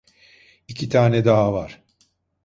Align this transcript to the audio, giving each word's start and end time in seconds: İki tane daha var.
İki 0.67 0.89
tane 0.89 1.25
daha 1.25 1.53
var. 1.53 1.83